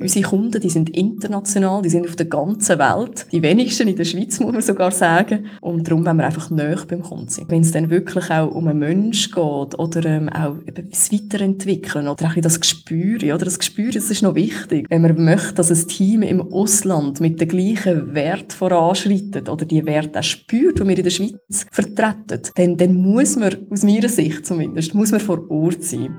[0.00, 3.26] Unsere Kunden, die sind international, die sind auf der ganzen Welt.
[3.30, 5.46] Die wenigsten in der Schweiz, muss man sogar sagen.
[5.60, 7.44] Und darum wollen wir einfach näher beim Kunden sein.
[7.48, 9.38] Wenn es dann wirklich auch um einen Mensch geht
[9.78, 14.34] oder ähm, auch etwas weiterentwickeln oder auch das Gespür, oder das Gespür, das ist noch
[14.34, 14.86] wichtig.
[14.90, 19.86] Wenn man möchte, dass ein Team im Ausland mit den gleichen Wert voranschreitet oder die
[19.86, 24.08] Werte auch spürt, die wir in der Schweiz vertreten, dann, dann muss man, aus meiner
[24.08, 26.16] Sicht zumindest, muss man vor Ort sein.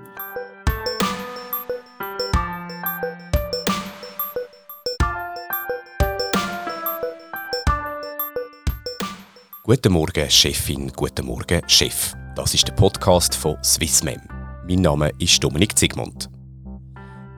[9.67, 12.13] Guten Morgen, Chefin, guten Morgen, Chef.
[12.35, 14.21] Das ist der Podcast von Swissmem.
[14.67, 16.29] Mein Name ist Dominik Zigmund.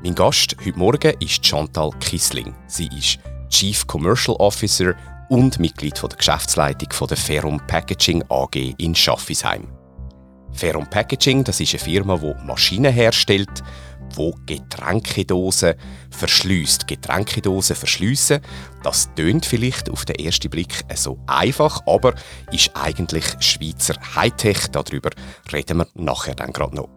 [0.03, 2.53] Mein Gast heute Morgen ist Chantal Kissling.
[2.67, 4.93] Sie ist Chief Commercial Officer
[5.29, 9.65] und Mitglied der Geschäftsleitung der Ferrum Packaging AG in Schaffisheim.
[10.51, 13.63] Ferrum Packaging das ist eine Firma, die Maschinen herstellt,
[14.15, 15.75] wo Getränkedosen
[16.11, 16.87] verschließt.
[16.87, 18.41] Getränkedosen verschliessen,
[18.83, 22.13] das tönt vielleicht auf den ersten Blick so einfach, aber
[22.51, 24.67] ist eigentlich Schweizer Hightech.
[24.71, 25.09] Darüber
[25.51, 26.89] reden wir nachher dann gerade noch.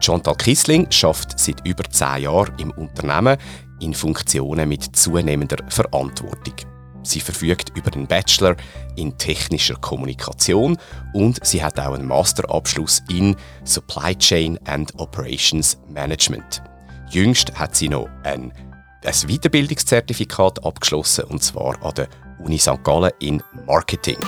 [0.00, 3.36] Chantal Kissling schafft seit über zehn Jahren im Unternehmen
[3.80, 6.77] in Funktionen mit zunehmender Verantwortung.
[7.08, 8.54] Sie verfügt über einen Bachelor
[8.94, 10.76] in technischer Kommunikation
[11.14, 13.34] und sie hat auch einen Masterabschluss in
[13.64, 16.62] Supply Chain and Operations Management.
[17.10, 18.52] Jüngst hat sie noch ein,
[19.02, 22.08] ein Weiterbildungszertifikat abgeschlossen und zwar an der
[22.40, 22.84] Uni St.
[22.84, 24.18] Gallen in Marketing.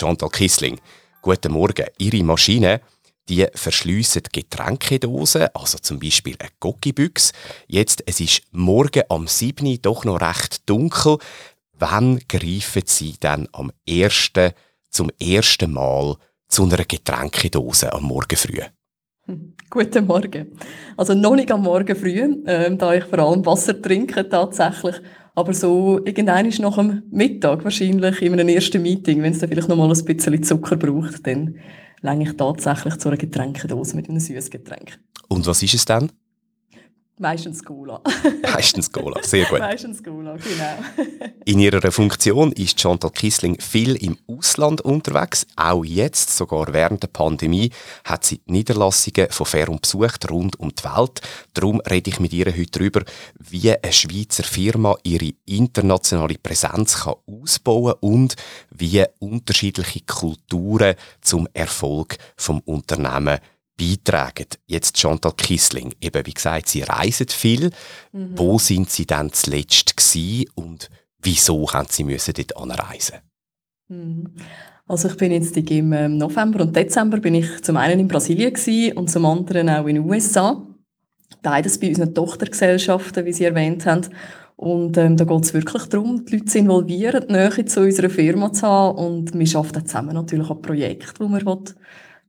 [0.00, 0.80] Chantal Kissling,
[1.22, 1.84] Guten Morgen.
[1.98, 2.80] Ihre Maschine
[3.28, 7.32] die verschliessen Getränkedosen, also zum Beispiel eine Gogibüchse.
[7.68, 9.80] Jetzt, es ist morgen am 7.
[9.82, 11.18] doch noch recht dunkel.
[11.78, 14.52] Wann greifen Sie dann am ersten,
[14.88, 16.16] zum ersten Mal
[16.48, 18.62] zu einer Getränkedose am Morgen früh?
[19.70, 20.58] Guten Morgen.
[20.96, 24.96] Also noch nicht am Morgen früh, ähm, da ich vor allem Wasser trinke tatsächlich.
[25.40, 29.48] Aber so irgendein ist nach dem Mittag wahrscheinlich in einem ersten Meeting, wenn es dann
[29.48, 31.54] vielleicht noch mal ein bisschen Zucker braucht, dann
[32.02, 34.98] länge ich tatsächlich zu einer Getränkedose mit einem süßen Getränk.
[35.28, 36.12] Und was ist es dann?
[37.20, 38.00] Meistens Cola.
[38.42, 39.58] Meistens Cola, sehr gut.
[39.58, 41.30] Meistens Cola, genau.
[41.44, 45.46] In ihrer Funktion ist Chantal Kissling viel im Ausland unterwegs.
[45.54, 47.72] Auch jetzt, sogar während der Pandemie,
[48.04, 51.20] hat sie Niederlassungen von Ferrum besucht rund um die Welt.
[51.52, 53.02] Darum rede ich mit ihr heute darüber,
[53.38, 58.36] wie eine Schweizer Firma ihre internationale Präsenz kann ausbauen und
[58.70, 63.40] wie unterschiedliche Kulturen zum Erfolg vom Unternehmen
[63.80, 64.46] beitragen.
[64.66, 67.70] Jetzt Chantal Kissling, eben wie gesagt, Sie reisen viel.
[68.12, 68.32] Mhm.
[68.36, 70.90] Wo sind Sie denn zuletzt gewesen und
[71.22, 73.18] wieso haben Sie müssen dort anreisen?
[73.88, 74.34] Mhm.
[74.86, 78.52] Also ich bin jetzt im ähm, November und Dezember bin ich zum einen in Brasilien
[78.52, 80.66] gewesen und zum anderen auch in den USA.
[81.42, 84.08] Beides bei unseren Tochtergesellschaften, wie Sie erwähnt haben.
[84.56, 88.10] Und ähm, da geht es wirklich darum, die Leute zu involvieren, die Nähe zu unserer
[88.10, 88.98] Firma zu haben.
[88.98, 91.46] Und wir arbeiten zusammen natürlich an Projekten, wo wir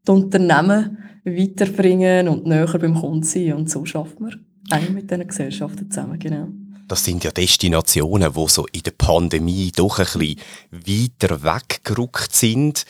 [0.08, 3.54] die Unternehmen weiterbringen und näher beim Kunden sein.
[3.54, 6.48] Und so schafft man eigentlich mit diesen Gesellschaften zusammen, genau.
[6.88, 10.40] Das sind ja Destinationen, die so in der Pandemie doch ein bisschen
[10.72, 12.86] weiter weggerückt sind.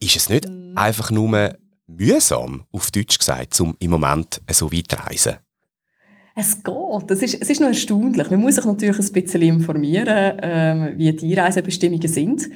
[0.00, 0.76] Ist es nicht mm.
[0.76, 5.34] einfach nur mühsam, auf Deutsch gesagt, um im Moment so weit zu reisen?
[6.34, 7.10] Es geht.
[7.10, 8.30] Es ist, es ist noch erstaunlich.
[8.30, 12.48] Man muss sich natürlich ein bisschen informieren, ähm, wie die Reisebestimmungen sind.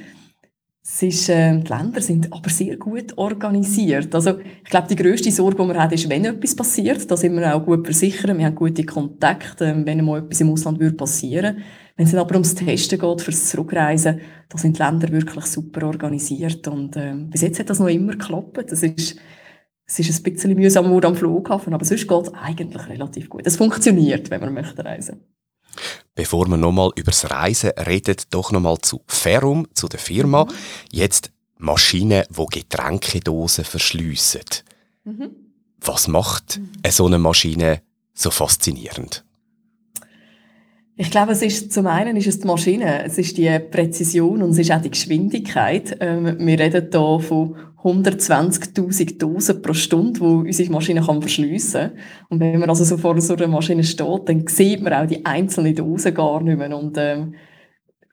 [0.81, 4.15] Es ist, äh, die Länder sind aber sehr gut organisiert.
[4.15, 7.09] Also, ich glaube, die grösste Sorge, die man hat, ist, wenn etwas passiert.
[7.09, 8.37] Da sind wir auch gut versichert.
[8.37, 11.57] Wir haben gute Kontakte, ähm, wenn mal etwas im Ausland würde passieren
[11.95, 16.67] Wenn es aber ums Testen geht, fürs Zurückreisen, da sind die Länder wirklich super organisiert.
[16.67, 18.71] Und äh, bis jetzt hat das noch immer geklappt.
[18.71, 19.17] Das ist,
[19.85, 23.41] es ist ein bisschen mühsam am Flughafen, aber sonst geht es eigentlich relativ gut.
[23.45, 25.23] Es funktioniert, wenn man möchte reisen
[26.15, 30.45] Bevor wir nochmal über das Reisen reden, doch nochmal zu Ferrum, zu der Firma.
[30.45, 30.49] Mhm.
[30.91, 34.41] Jetzt Maschinen, die Getränkedosen verschliessen.
[35.03, 35.29] Mhm.
[35.81, 36.89] Was macht mhm.
[36.89, 37.81] so eine Maschine
[38.13, 39.23] so faszinierend?
[41.01, 44.49] Ich glaube, es ist, zum einen ist es die Maschine, es ist die Präzision und
[44.49, 45.95] es ist auch die Geschwindigkeit.
[46.01, 51.99] Ähm, wir reden hier von 120.000 Dosen pro Stunde, die unsere Maschine kann verschliessen kann.
[52.29, 55.25] Und wenn man also so vor so einer Maschine steht, dann sieht man auch die
[55.25, 56.77] einzelnen Dosen gar nicht mehr.
[56.77, 57.35] Und ähm,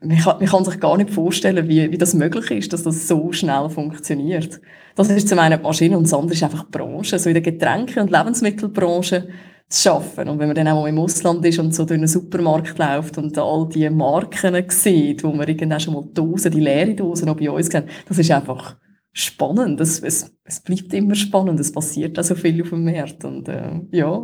[0.00, 3.08] man, kann, man kann sich gar nicht vorstellen, wie, wie das möglich ist, dass das
[3.08, 4.60] so schnell funktioniert.
[4.94, 7.18] Das ist zum einen die Maschine und das andere ist einfach die Branche.
[7.18, 9.28] So in der Getränke- und Lebensmittelbranche
[9.68, 10.28] zu schaffen.
[10.28, 13.18] Und wenn man dann auch mal im Ausland ist und so durch einen Supermarkt läuft
[13.18, 17.36] und all die Marken sieht, wo man irgendwann schon mal Dosen, die leere Dosen auch
[17.36, 18.76] bei uns kennen, das ist einfach
[19.16, 19.80] spannend.
[19.80, 21.58] Es, es, es bleibt immer spannend.
[21.58, 23.24] Es passiert auch so viel auf dem Markt.
[23.24, 24.22] Und äh, ja,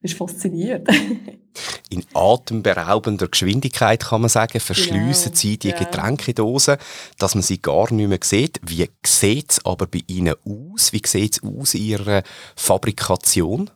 [0.00, 0.88] ist fasziniert.
[1.90, 5.36] In atemberaubender Geschwindigkeit kann man sagen, verschliessen genau.
[5.36, 5.78] sie die ja.
[5.78, 6.76] Getränkedosen,
[7.18, 8.60] dass man sie gar nicht mehr sieht.
[8.66, 10.92] Wie sieht es aber bei Ihnen aus?
[10.92, 12.22] Wie sieht es aus in Ihrer
[12.56, 13.70] Fabrikation?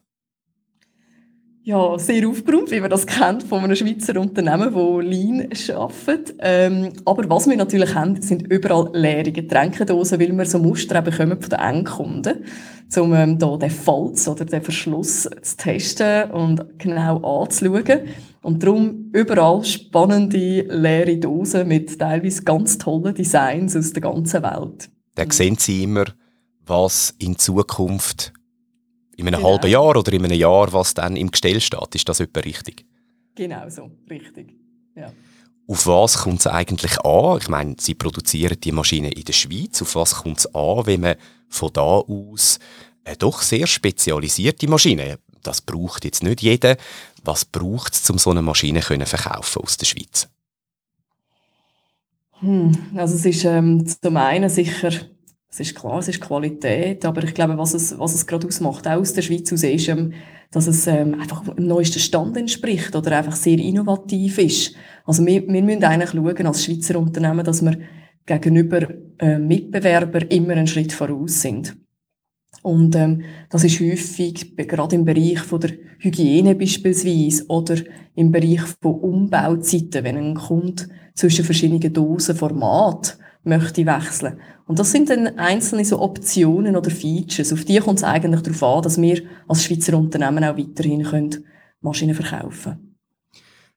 [1.66, 6.36] Ja, sehr aufgeräumt, wie man das kennt von einem Schweizer Unternehmen, das Lean arbeitet.
[6.38, 11.40] Ähm, aber was wir natürlich haben, sind überall leere Getränkedosen, weil wir so Muster bekommen
[11.40, 12.44] von den Endkunden,
[12.96, 18.02] um ähm, da den Falz oder den Verschluss zu testen und genau anzuschauen.
[18.42, 24.88] Und darum überall spannende leere Dosen mit teilweise ganz tollen Designs aus der ganzen Welt.
[25.16, 26.04] Da sehen Sie immer,
[26.64, 28.32] was in Zukunft
[29.16, 29.52] in einem genau.
[29.52, 31.94] halben Jahr oder in einem Jahr, was dann im Gestell steht.
[31.94, 32.84] Ist das etwa richtig?
[33.34, 34.54] Genau so, richtig.
[34.94, 35.12] Ja.
[35.68, 37.38] Auf was kommt es eigentlich an?
[37.40, 39.82] Ich meine, Sie produzieren die Maschine in der Schweiz.
[39.82, 41.16] Auf was kommt es an, wenn man
[41.48, 42.58] von da aus
[43.04, 46.76] eine doch sehr spezialisierte Maschine, das braucht jetzt nicht jeder,
[47.24, 50.28] was braucht es, um so eine Maschine können verkaufen aus der Schweiz?
[52.40, 54.90] Hm, also es ist ähm, zum einen sicher
[55.58, 58.86] es ist klar, es ist Qualität, aber ich glaube, was es, was es gerade ausmacht,
[58.86, 60.12] auch aus der Schweiz aus, ist, ähm,
[60.50, 64.74] dass es ähm, einfach dem neuesten Stand entspricht oder einfach sehr innovativ ist.
[65.06, 67.78] Also wir, wir müssen eigentlich schauen, als Schweizer Unternehmen, dass wir
[68.26, 68.86] gegenüber
[69.18, 71.74] äh, Mitbewerbern immer einen Schritt voraus sind.
[72.62, 75.70] Und ähm, das ist häufig, gerade im Bereich von der
[76.00, 77.76] Hygiene beispielsweise oder
[78.14, 84.38] im Bereich von Umbauzeiten, wenn ein Kunde zwischen verschiedenen Dosenformaten möchte wechseln.
[84.66, 87.52] Und das sind dann einzelne so Optionen oder Features.
[87.52, 91.44] Auf die kommt es eigentlich darauf an, dass wir als Schweizer Unternehmen auch weiterhin können
[91.80, 92.96] Maschinen verkaufen können.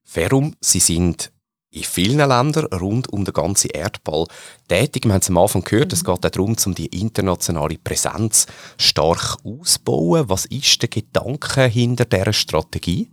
[0.04, 1.32] Verum, Sie sind
[1.72, 4.26] in vielen Ländern rund um den ganzen Erdball
[4.68, 5.06] tätig.
[5.06, 8.48] Wir haben es am Anfang gehört, es geht auch darum, um die internationale Präsenz
[8.78, 10.28] stark auszubauen.
[10.28, 13.12] Was ist der Gedanke hinter dieser Strategie?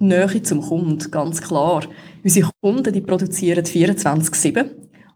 [0.00, 1.84] Nähe zum Kunden, ganz klar.
[2.24, 4.68] Unsere Kunden die produzieren 24-7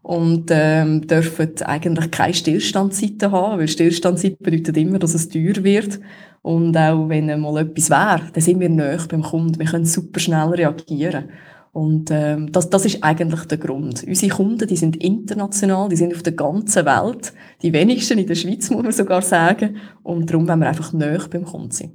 [0.07, 5.99] und ähm, dürfen eigentlich keine Stillstandszeiten haben, weil Stillstandzeit bedeutet immer, dass es teuer wird.
[6.41, 9.59] Und auch wenn mal etwas wäre, dann sind wir näher beim Kunden.
[9.59, 11.25] Wir können super schnell reagieren.
[11.73, 14.05] Und ähm, das, das ist eigentlich der Grund.
[14.07, 17.33] Unsere Kunden, die sind international, die sind auf der ganzen Welt.
[17.61, 19.75] Die wenigsten in der Schweiz, muss man sogar sagen.
[20.03, 21.91] Und darum wollen wir einfach näher beim Kunden sein.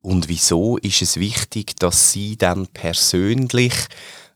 [0.00, 3.74] Und wieso ist es wichtig, dass Sie dann persönlich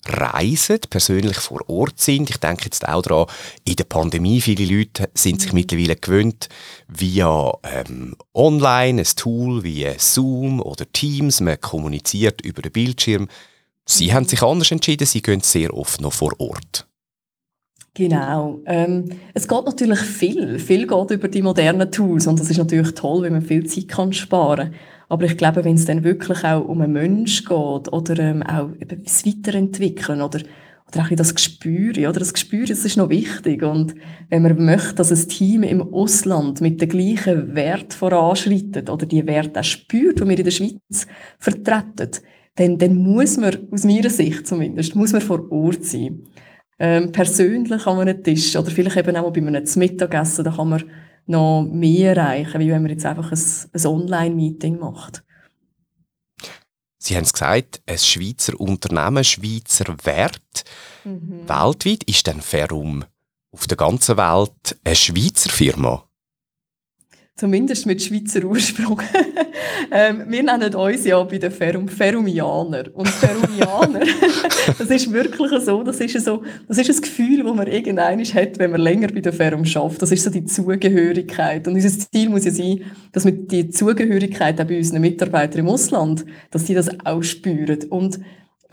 [0.06, 2.30] reisen, persönlich vor Ort sind.
[2.30, 3.26] Ich denke jetzt auch daran,
[3.64, 5.58] in der Pandemie, viele Leute sind sich mhm.
[5.58, 6.48] mittlerweile gewöhnt,
[6.88, 13.28] via ähm, online, ein Tool wie Zoom oder Teams, man kommuniziert über den Bildschirm.
[13.84, 14.12] Sie mhm.
[14.12, 16.86] haben sich anders entschieden, Sie gehen sehr oft noch vor Ort.
[17.94, 18.60] Genau.
[18.64, 20.58] Ähm, es geht natürlich viel.
[20.58, 23.88] Viel geht über die modernen Tools und das ist natürlich toll, wenn man viel Zeit
[23.88, 24.74] kann sparen kann.
[25.12, 27.52] Aber ich glaube, wenn es dann wirklich auch um einen Mensch geht
[27.92, 30.40] oder ähm, auch das Weiterentwickeln oder,
[30.88, 33.62] oder auch das Gespür, oder das Gespür, das ist noch wichtig.
[33.62, 33.94] Und
[34.30, 39.26] wenn man möchte, dass ein Team im Ausland mit den gleichen Wert voranschreitet oder die
[39.26, 41.06] Werte auch spürt, die wir in der Schweiz
[41.38, 42.08] vertreten,
[42.54, 46.22] dann, dann muss man, aus meiner Sicht zumindest, muss man vor Ort sein.
[46.78, 50.84] Ähm, persönlich an einem Tisch oder vielleicht eben auch bei einem Mittagessen, da kann man
[51.26, 53.40] noch mehr erreichen, wie wenn man jetzt einfach ein,
[53.72, 55.22] ein Online-Meeting macht.
[56.98, 60.64] Sie haben es gesagt, ein Schweizer Unternehmen, Schweizer Wert.
[61.04, 61.48] Mhm.
[61.48, 63.04] Weltweit ist dann Ferum
[63.50, 66.08] auf der ganzen Welt eine Schweizer Firma?
[67.34, 69.00] Zumindest mit Schweizer Ursprung.
[69.90, 72.84] ähm, wir nennen uns ja bei den Ferum Ferumianer.
[72.92, 74.00] Und Ferumianer,
[74.78, 78.58] das ist wirklich so, das ist so, das ist ein Gefühl, das man irgendwann hat,
[78.58, 80.02] wenn man länger bei der Ferum schafft.
[80.02, 81.66] Das ist so die Zugehörigkeit.
[81.66, 85.68] Und unser Ziel muss ja sein, dass wir die Zugehörigkeit auch bei unseren Mitarbeitern im
[85.68, 87.78] Ausland, dass sie das auch spüren.
[87.88, 88.20] Und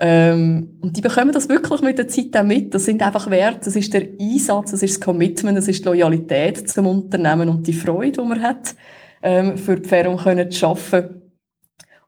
[0.01, 2.73] ähm, und die bekommen das wirklich mit der Zeit auch mit.
[2.73, 5.89] Das sind einfach Werte, das ist der Einsatz, das ist das Commitment, das ist die
[5.89, 8.75] Loyalität zum Unternehmen und die Freude, die man hat,
[9.21, 10.17] ähm, für die Fährung
[10.51, 11.21] zu arbeiten.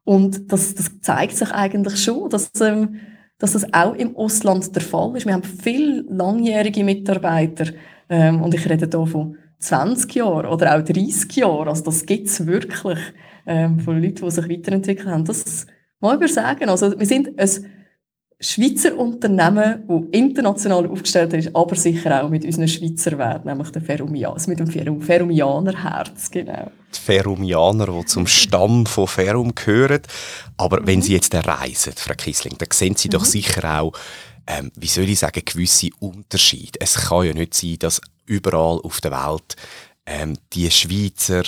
[0.05, 2.95] Und das, das zeigt sich eigentlich schon, dass, ähm,
[3.37, 5.25] dass das auch im Ausland der Fall ist.
[5.25, 7.73] Wir haben viele langjährige Mitarbeiter
[8.09, 11.67] ähm, und ich rede hier von 20 Jahren oder auch 30 Jahren.
[11.67, 12.99] Also das gibt es wirklich
[13.45, 15.25] ähm, von Leuten, die sich weiterentwickelt haben.
[15.25, 15.67] Das
[15.99, 16.69] muss ich sagen.
[16.69, 17.49] Also wir sind ein
[18.43, 23.83] Schweizer Unternehmen, das international aufgestellt ist, aber sicher auch mit unseren Schweizer Werten, nämlich der
[23.83, 26.71] Ferumianer, also mit dem Ferum Ferumianer-Herz, genau.
[26.93, 30.01] Die Ferumianer, die zum Stamm von Ferum gehören.
[30.57, 30.87] Aber mhm.
[30.87, 33.11] wenn Sie jetzt reisen, Frau Kissling, dann sehen Sie mhm.
[33.11, 33.93] doch sicher auch,
[34.47, 36.79] ähm, wie soll ich sagen, gewisse Unterschiede.
[36.81, 39.55] Es kann ja nicht sein, dass überall auf der Welt
[40.07, 41.43] ähm, die Schweizer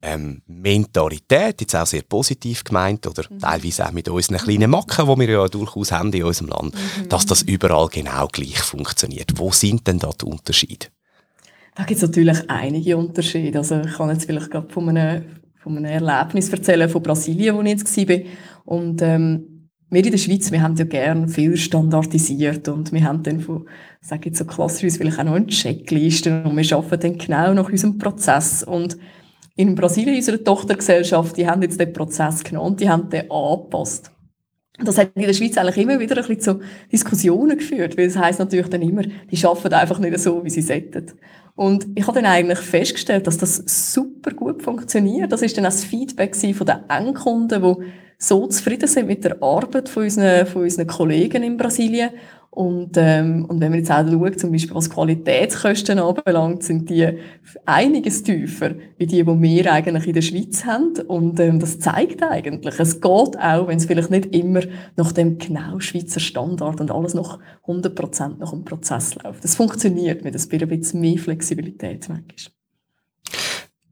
[0.00, 3.38] ähm, Mentalität, jetzt auch sehr positiv gemeint, oder mhm.
[3.38, 7.08] teilweise auch mit unseren kleinen Macken, die wir ja durchaus haben in unserem Land, mhm.
[7.08, 9.32] dass das überall genau gleich funktioniert.
[9.36, 10.86] Wo sind denn da die Unterschiede?
[11.74, 13.58] Da gibt es natürlich einige Unterschiede.
[13.58, 15.24] Also ich kann jetzt vielleicht gerade von einem,
[15.62, 18.18] von einem Erlebnis erzählen von Brasilien, wo ich jetzt war.
[18.64, 23.22] Und ähm, wir in der Schweiz, wir haben ja gerne viel standardisiert und wir haben
[23.22, 23.66] dann von,
[24.00, 27.54] sage ich jetzt so klassisch, vielleicht auch noch eine Checkliste und wir arbeiten dann genau
[27.54, 28.98] nach unserem Prozess und
[29.58, 34.12] in Brasilien, unsere Tochtergesellschaft, die haben jetzt den Prozess genommen und die haben den angepasst.
[34.78, 36.60] Das hat in der Schweiz eigentlich immer wieder ein bisschen zu
[36.92, 40.62] Diskussionen geführt, weil es heisst natürlich dann immer, die arbeiten einfach nicht so, wie sie
[40.62, 41.06] sollten.
[41.56, 45.32] Und ich habe dann eigentlich festgestellt, dass das super gut funktioniert.
[45.32, 47.84] Das ist dann auch das Feedback von den Endkunden, die
[48.18, 52.10] so zufrieden sind mit der Arbeit von unseren, von unseren Kollegen in Brasilien
[52.50, 57.18] und, ähm, und wenn man jetzt auch schaut, zum Beispiel was Qualitätskosten anbelangt, sind die
[57.66, 60.94] einiges tiefer, wie die, die wir eigentlich in der Schweiz haben.
[61.06, 63.04] Und ähm, das zeigt eigentlich, es geht
[63.38, 64.62] auch, wenn es vielleicht nicht immer
[64.96, 69.44] nach dem genau Schweizer Standard und alles noch 100% nach dem Prozess läuft.
[69.44, 72.52] Es funktioniert mit ein bisschen mehr Flexibilität manchmal.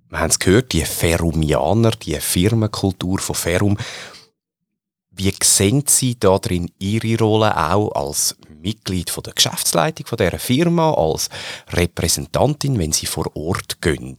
[0.09, 3.76] Wir haben es gehört, die Ferumianer, die Firmenkultur von Ferum,
[5.17, 10.93] wie sehen Sie da drin Ihre Rolle auch als Mitglied der Geschäftsleitung von dieser Firma,
[10.93, 11.31] als
[11.69, 14.17] Repräsentantin, wenn Sie vor Ort gehen?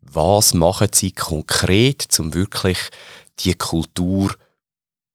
[0.00, 2.78] Was machen Sie konkret, um wirklich
[3.38, 4.34] die Kultur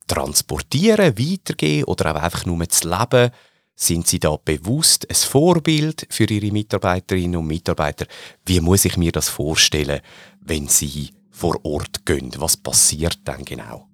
[0.07, 3.31] transportieren, weitergehen oder auch einfach nur zu leben?
[3.75, 8.05] Sind Sie da bewusst ein Vorbild für Ihre Mitarbeiterinnen und Mitarbeiter?
[8.45, 9.99] Wie muss ich mir das vorstellen,
[10.39, 12.31] wenn Sie vor Ort gehen?
[12.37, 13.89] Was passiert dann genau?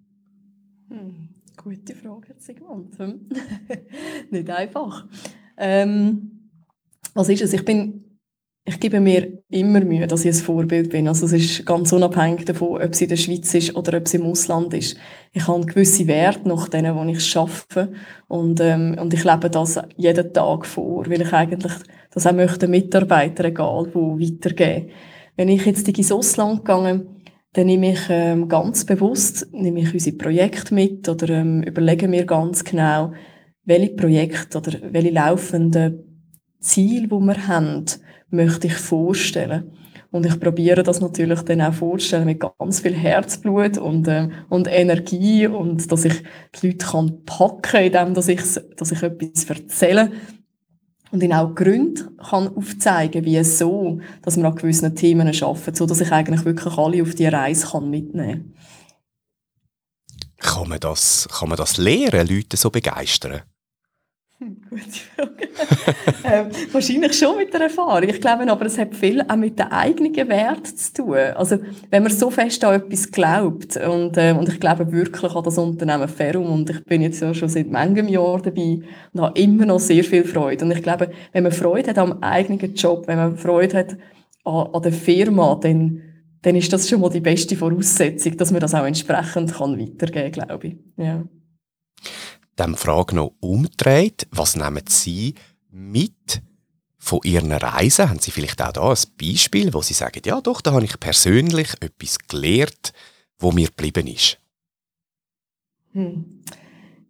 [1.63, 2.97] Gute Frage, Sigmund.
[2.97, 3.29] Hm?
[4.31, 5.07] Nicht einfach.
[5.57, 6.49] Ähm,
[7.13, 7.53] was ist es?
[7.53, 8.11] Ich bin
[8.63, 11.07] ich gebe mir immer Mühe, dass ich ein Vorbild bin.
[11.07, 14.13] Also es ist ganz unabhängig davon, ob es in der Schweiz ist oder ob es
[14.13, 14.97] im Ausland ist.
[15.33, 17.91] Ich habe einen gewissen Wert nach denen, wo ich arbeite
[18.27, 21.73] und, ähm, und ich lebe das jeden Tag vor, weil ich eigentlich
[22.11, 24.89] das auch möchte Mitarbeiter, egal wo, weitergeben.
[25.35, 27.20] Wenn ich jetzt ins Ausland gegangen
[27.53, 32.25] dann nehme ich ähm, ganz bewusst nehme ich unsere Projekte mit oder ähm, überlege mir
[32.25, 33.11] ganz genau,
[33.65, 36.27] welche Projekte oder welche laufenden
[36.59, 37.85] Ziele, die wir haben,
[38.29, 39.71] möchte ich vorstellen.
[40.11, 44.67] Und ich probiere das natürlich dann auch vorstellen mit ganz viel Herzblut und, ähm, und
[44.69, 46.23] Energie und dass ich
[46.61, 48.41] die Leute kann packen, indem dass ich,
[48.77, 50.11] dass ich etwas erzähle,
[51.11, 55.77] und ihnen auch Gründe kann aufzeigen, wie es so, dass man an gewissen Themen arbeitet,
[55.77, 58.55] so dass ich eigentlich wirklich alle auf die Reise kann mitnehmen
[60.41, 60.69] kann.
[60.69, 63.41] Man das, kann man das lehren, Leute so begeistern?
[64.69, 64.83] Gute
[65.15, 65.49] Frage.
[66.23, 68.09] ähm, wahrscheinlich schon mit der Erfahrung.
[68.09, 71.15] Ich glaube aber, es hat viel auch mit den eigenen Wert zu tun.
[71.35, 75.43] Also, wenn man so fest an etwas glaubt, und, äh, und ich glaube wirklich an
[75.43, 78.79] das Unternehmen Ferrum, und ich bin jetzt ja schon seit manchem Jahr dabei
[79.13, 80.65] und habe immer noch sehr viel Freude.
[80.65, 83.97] Und ich glaube, wenn man Freude hat am eigenen Job, wenn man Freude hat
[84.43, 86.01] an, an der Firma, dann,
[86.41, 90.31] dann ist das schon mal die beste Voraussetzung, dass man das auch entsprechend kann weitergeben
[90.31, 90.77] kann, glaube ich.
[90.97, 91.23] Ja
[92.55, 95.35] dann Frage noch umdreht, was nehmen Sie
[95.71, 96.41] mit
[96.97, 98.09] von Ihren Reisen?
[98.09, 100.99] Haben Sie vielleicht auch da ein Beispiel, wo Sie sagen, ja doch, da habe ich
[100.99, 102.93] persönlich etwas gelernt,
[103.39, 104.37] wo mir geblieben ist?
[105.93, 106.43] Hm.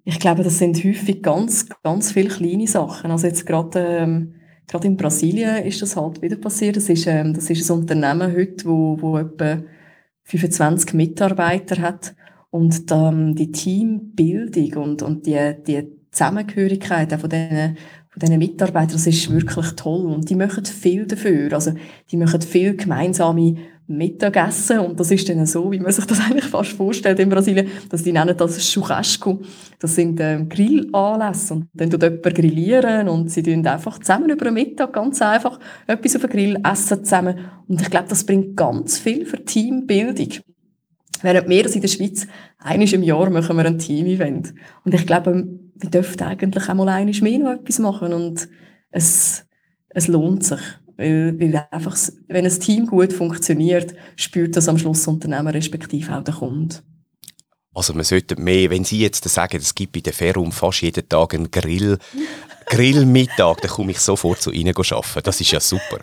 [0.03, 3.11] Ich glaube, das sind häufig ganz, ganz viele kleine Sachen.
[3.11, 4.35] Also jetzt gerade, ähm,
[4.67, 6.77] gerade in Brasilien ist das halt wieder passiert.
[6.77, 9.61] Das ist, ähm, das ist ein Unternehmen heute, wo, wo etwa
[10.23, 12.15] 25 Mitarbeiter hat.
[12.51, 17.77] Und ähm, die Teambildung und, und die, die Zusammengehörigkeit von diesen,
[18.09, 20.05] von diesen Mitarbeitern, das ist wirklich toll.
[20.05, 21.53] Und die machen viel dafür.
[21.53, 21.73] Also,
[22.11, 23.55] die machen viel gemeinsame
[23.87, 24.79] Mittagessen.
[24.79, 28.03] Und das ist dann so, wie man sich das eigentlich fast vorstellt in Brasilien, dass
[28.03, 29.39] die nennen das Churrasco.
[29.79, 31.53] Das sind ähm, Grillanlässe.
[31.53, 35.57] Und dann tut jemand grillieren und sie tun einfach zusammen über den Mittag ganz einfach
[35.87, 37.39] etwas auf den Grill essen zusammen.
[37.69, 40.50] Und ich glaube, das bringt ganz viel für Teambildung.
[41.21, 42.27] Während wir das in der Schweiz,
[42.59, 44.53] einmal im Jahr machen wir ein Team-Event.
[44.83, 48.47] Und ich glaube, wir dürften eigentlich auch mal einmal mehr noch etwas machen und
[48.91, 49.45] es,
[49.89, 50.61] es lohnt sich.
[50.97, 51.97] Weil, weil einfach,
[52.27, 56.75] wenn ein Team gut funktioniert, spürt das am Schluss das Unternehmen respektive auch der Kunde.
[57.73, 61.07] Also man sollte mehr, wenn Sie jetzt sagen, es gibt bei der Ferum fast jeden
[61.07, 61.97] Tag einen Grill,
[62.65, 65.21] Grillmittag, dann komme ich sofort zu Ihnen arbeiten.
[65.23, 65.99] Das ist ja super.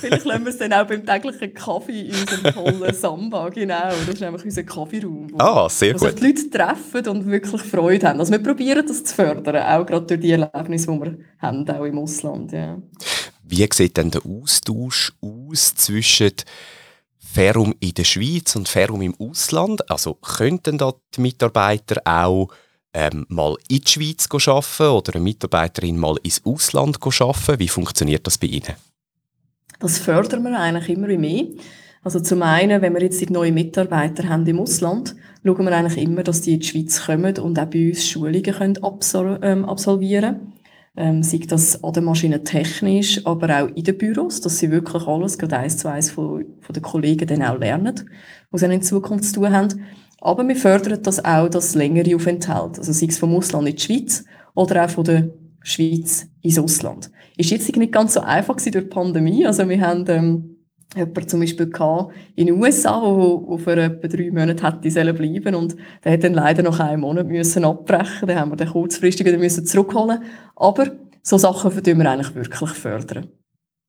[0.00, 3.90] Vielleicht lassen wir es dann auch beim täglichen Kaffee in unserem tollen Samba, genau.
[4.06, 5.28] Das ist einfach unser Kaffeeraum.
[5.38, 6.20] Ah, sehr wo gut.
[6.20, 8.18] die Leute treffen und wirklich Freude haben.
[8.18, 11.84] Also wir probieren das zu fördern, auch gerade durch die Erlebnisse, die wir haben, auch
[11.84, 12.50] im Ausland.
[12.50, 12.76] Ja.
[13.44, 16.32] Wie sieht denn der Austausch aus zwischen
[17.34, 19.90] Ferum in der Schweiz und Ferum im Ausland?
[19.90, 22.48] Also könnten da die Mitarbeiter auch
[22.92, 27.58] ähm, mal in die Schweiz arbeiten oder eine Mitarbeiterin mal ins Ausland arbeiten?
[27.58, 28.74] Wie funktioniert das bei Ihnen?
[29.80, 31.46] Das fördern wir eigentlich immer mehr.
[32.04, 36.22] Also zum einen, wenn wir jetzt neue Mitarbeiter haben im Ausland, schauen wir eigentlich immer,
[36.22, 38.78] dass die in die Schweiz kommen und auch bei uns Schulungen
[39.42, 40.52] ähm, absolvieren können.
[40.96, 45.06] Ähm, sei das an der Maschine technisch, aber auch in den Büros, dass sie wirklich
[45.08, 48.08] alles, gerade eins zu eins von, von den Kollegen dann auch lernen,
[48.52, 49.84] was sie in Zukunft zu tun haben.
[50.20, 52.78] Aber wir fördern das auch, das längere Aufenthalt.
[52.78, 54.24] Also sei es vom Ausland in die Schweiz
[54.54, 55.30] oder auch von der
[55.62, 57.10] Schweiz ins Ausland.
[57.36, 59.44] Ist jetzt nicht ganz so einfach durch die Pandemie.
[59.44, 60.53] Also wir haben ähm,
[60.96, 61.70] jemanden zum Beispiel
[62.36, 66.34] in den USA, der für etwa drei Monate hätte sollen bleiben und der hat dann
[66.34, 68.28] leider noch einen Monat müssen abbrechen.
[68.28, 70.22] Dann haben wir den kurzfristig wieder müssen zurückholen.
[70.56, 70.90] Aber
[71.22, 73.28] so Sachen fördern wir eigentlich wirklich fördern.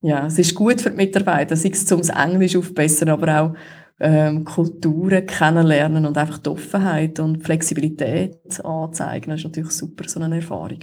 [0.02, 3.56] Ja, es ist gut für die Mitarbeiter, sei es zum Englisch aufbessern, aber auch
[4.00, 9.32] ähm, Kulturen kennenlernen und einfach die Offenheit und Flexibilität anzeigen.
[9.32, 10.80] Das ist natürlich super, so eine Erfahrung.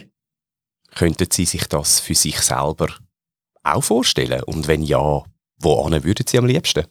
[0.95, 2.89] Könnten Sie sich das für sich selber
[3.63, 4.43] auch vorstellen?
[4.45, 5.23] Und wenn ja,
[5.63, 6.85] wo würden Sie am liebsten?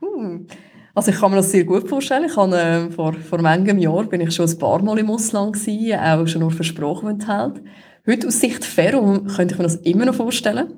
[0.00, 0.46] Hm.
[0.94, 2.26] Also ich kann mir das sehr gut vorstellen.
[2.26, 5.54] Ich habe, äh, vor, vor manchem Jahr bin ich schon ein paar Mal im Ausland
[5.54, 7.62] gewesen, auch schon nur versprochen enthält.
[8.06, 10.74] Heute aus Sicht Ferrum könnte ich mir das immer noch vorstellen.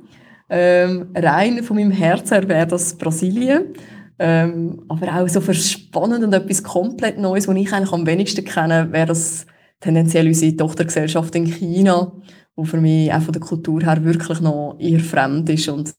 [0.49, 3.75] Ähm, rein von meinem Herzen her wäre das Brasilien.
[4.19, 8.45] Ähm, aber auch so für spannend und etwas komplett Neues, was ich eigentlich am wenigsten
[8.45, 9.47] kenne, wäre das
[9.81, 12.13] tendenziell unsere Tochtergesellschaft in China,
[12.55, 15.95] wo für mich auch von der Kultur her wirklich noch eher fremd ist und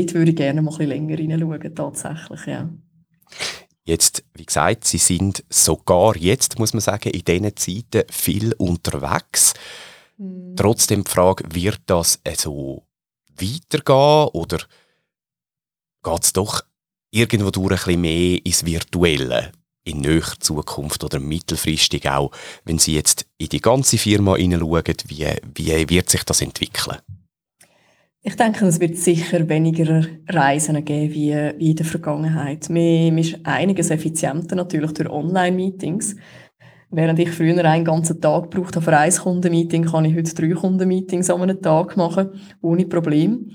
[0.00, 2.68] dort würde ich gerne mal ein bisschen länger hineinschauen, tatsächlich, ja.
[3.84, 9.54] Jetzt, wie gesagt, Sie sind sogar jetzt, muss man sagen, in diesen Zeiten viel unterwegs.
[10.18, 10.54] Mhm.
[10.56, 12.82] Trotzdem die Frage, wird das so
[13.40, 14.58] weitergehen oder
[16.02, 16.62] geht es doch
[17.10, 19.52] irgendwo durch ein bisschen mehr ins Virtuelle
[19.84, 22.30] in näherer Zukunft oder mittelfristig auch,
[22.64, 26.98] wenn Sie jetzt in die ganze Firma hineinschauen, wie, wie wird sich das entwickeln?
[28.20, 32.68] Ich denke, es wird sicher weniger Reisen geben wie, wie in der Vergangenheit.
[32.68, 36.16] Man ist einiges effizienter natürlich durch Online-Meetings.
[36.90, 40.50] Während ich früher einen ganzen Tag braucht habe für ein Kundenmeeting, kann ich heute drei
[40.50, 43.52] Kundenmeetings an einem Tag machen, ohne Problem.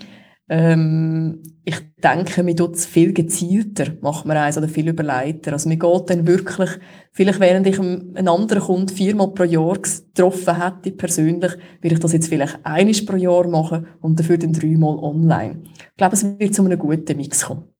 [0.55, 5.51] Ähm, ich denke, man tut es viel gezielter, macht man eins oder viel überleiter.
[5.53, 6.69] Also man geht dann wirklich,
[7.11, 12.13] vielleicht während ich einen anderen Kunden viermal pro Jahr getroffen hätte, persönlich, würde ich das
[12.13, 15.63] jetzt vielleicht einmal pro Jahr machen und dafür dann dreimal online.
[15.63, 17.73] Ich glaube, es wird zu einem guten Mix kommen.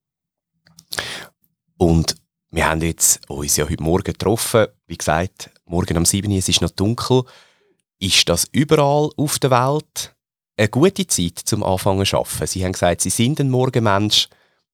[1.77, 2.15] Und
[2.49, 4.65] wir haben jetzt uns ja heute Morgen getroffen.
[4.88, 7.21] Wie gesagt, morgen um 7 Uhr, es ist noch dunkel.
[7.99, 10.12] Ist das überall auf der Welt
[10.57, 12.47] eine gute Zeit zum Anfangen zu arbeiten.
[12.47, 14.27] Sie haben gesagt, Sie sind ein Morgenmensch.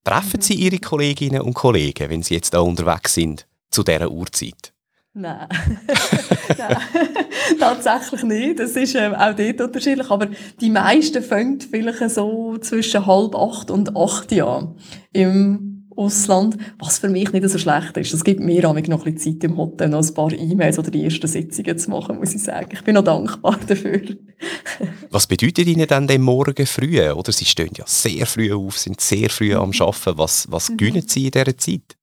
[0.03, 4.73] Treffen Sie Ihre Kolleginnen und Kollegen, wenn Sie jetzt da unterwegs sind, zu dieser Uhrzeit?
[5.13, 5.47] Nein.
[6.57, 6.77] Nein.
[7.59, 8.59] tatsächlich nicht.
[8.59, 10.09] Das ist ähm, auch dort unterschiedlich.
[10.09, 10.27] Aber
[10.59, 14.75] die meisten fangen vielleicht so zwischen halb acht und acht Jahren
[15.11, 18.13] im Ausland, was für mich nicht so schlecht ist.
[18.13, 21.03] Es gibt mir noch ein bisschen Zeit im Hotel, noch ein paar E-Mails oder die
[21.03, 22.69] ersten Sitzungen zu machen, muss ich sagen.
[22.71, 24.01] Ich bin noch dankbar dafür.
[25.11, 27.01] was bedeutet Ihnen denn den Morgen früh?
[27.01, 29.81] Oder Sie stehen ja sehr früh auf, sind sehr früh am mhm.
[29.81, 30.17] Arbeiten.
[30.17, 30.77] Was, was mhm.
[30.77, 31.97] gönnen Sie in dieser Zeit?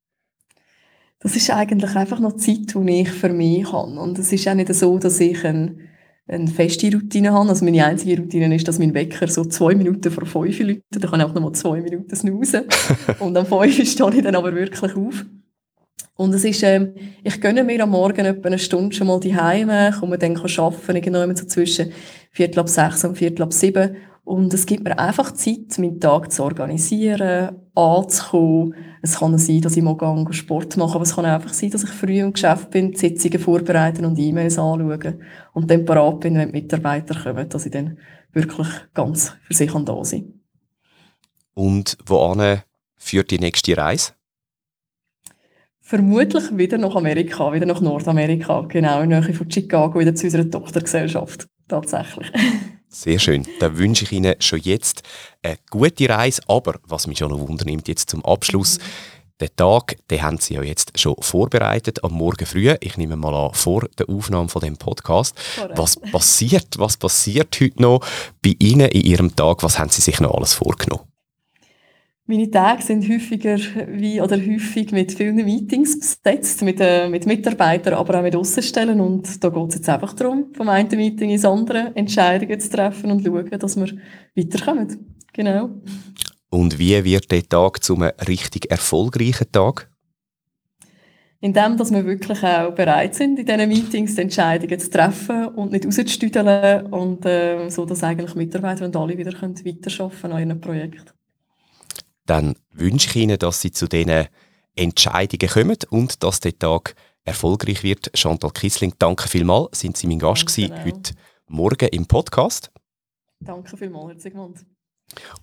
[1.20, 3.98] Das ist eigentlich einfach noch Zeit, die ich für mich habe.
[3.98, 5.80] Und es ist auch nicht so, dass ich ein
[6.28, 7.48] eine feste Routine habe.
[7.48, 10.84] Also meine einzige Routine ist, dass mein Wecker so zwei Minuten vor fünf läutet.
[10.90, 12.64] Da kann ich auch noch mal zwei Minuten snoozen.
[13.20, 15.24] und am fünf stehe ich dann aber wirklich auf.
[16.16, 19.36] Und es ist, ähm, ich gönne mir am Morgen etwa eine Stunde schon mal die
[19.36, 21.92] Heime, komme dann arbeiten, irgendwann so zwischen
[22.30, 26.32] Viertel ab sechs und Viertel ab sieben und es gibt mir einfach Zeit, meinen Tag
[26.32, 28.74] zu organisieren, anzukommen.
[29.00, 31.90] Es kann sein, dass ich gehe, Sport mache, aber es kann einfach sein, dass ich
[31.90, 36.50] früh im Geschäft bin, die Sitzungen vorbereiten und E-Mails anschauen und dann parat bin, wenn
[36.50, 37.98] die Mitarbeiter kommen, dass ich dann
[38.32, 40.40] wirklich ganz für sich da sein
[41.54, 42.62] Und wohin
[42.96, 44.10] führt die nächste Reise?
[45.80, 50.24] Vermutlich wieder nach Amerika, wieder nach Nordamerika, genau, in der Nähe von Chicago, wieder zu
[50.24, 52.32] unserer Tochtergesellschaft, tatsächlich.
[52.88, 53.46] Sehr schön.
[53.60, 55.02] Dann wünsche ich Ihnen schon jetzt
[55.42, 56.42] eine gute Reise.
[56.48, 58.78] Aber was mich schon noch wundernimmt, jetzt zum Abschluss,
[59.38, 62.74] Den Tag, den haben Sie ja jetzt schon vorbereitet, am Morgen früh.
[62.80, 65.36] Ich nehme mal an, vor der Aufnahme von dem Podcast.
[65.56, 65.76] Correct.
[65.76, 68.00] Was passiert, was passiert heute noch
[68.42, 69.62] bei Ihnen in Ihrem Tag?
[69.62, 71.04] Was haben Sie sich noch alles vorgenommen?
[72.28, 77.94] Meine Tage sind häufiger wie, oder häufig mit vielen Meetings besetzt, mit, äh, mit Mitarbeitern,
[77.94, 79.00] aber auch mit Außenstellen.
[79.00, 83.12] Und da geht es jetzt einfach darum, vom einen Meeting ins andere Entscheidungen zu treffen
[83.12, 83.96] und schauen, dass wir
[84.34, 85.14] weiterkommen.
[85.32, 85.70] Genau.
[86.50, 89.88] Und wie wird der Tag zu einem richtig erfolgreichen Tag?
[91.38, 95.70] Indem, dass wir wirklich auch bereit sind, in diesen Meetings die Entscheidungen zu treffen und
[95.70, 100.60] nicht rauszustüdeln und äh, so, dass eigentlich Mitarbeiter und alle wieder weiterarbeiten können an ihrem
[100.60, 101.15] Projekt
[102.26, 104.26] dann wünsche ich Ihnen, dass Sie zu diesen
[104.74, 108.10] Entscheidungen kommen und dass der Tag erfolgreich wird.
[108.14, 109.80] Chantal Kissling, danke vielmals.
[109.80, 111.14] Sind Sie mein Gast gewesen, heute
[111.48, 112.70] Morgen im Podcast.
[113.40, 114.66] Danke vielmals, Herr Sigmund.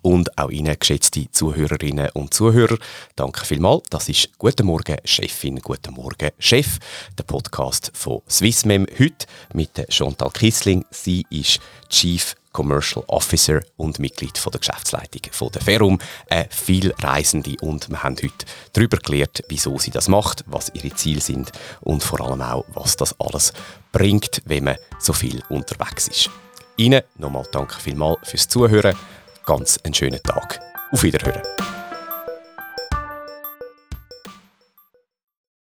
[0.02, 2.76] Und auch Ihnen, geschätzte Zuhörerinnen und Zuhörer,
[3.16, 3.84] danke vielmals.
[3.88, 6.78] Das ist Guten Morgen, Chefin, Guten Morgen, Chef,
[7.18, 10.84] der Podcast von Swissmem heute mit Chantal Kissling.
[10.90, 15.98] Sie ist Chief Commercial Officer und Mitglied von der Geschäftsleitung von der Ferum.
[16.30, 20.94] Eine viel Reisende und wir haben heute darüber gelernt, wieso sie das macht, was ihre
[20.94, 23.52] Ziele sind und vor allem auch, was das alles
[23.92, 26.30] bringt, wenn man so viel unterwegs ist.
[26.76, 28.96] Ihnen nochmal danke vielmals fürs Zuhören.
[29.44, 30.60] Ganz einen schönen Tag.
[30.90, 31.42] Auf Wiederhören.